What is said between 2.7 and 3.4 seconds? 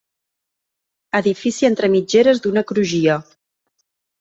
crugia.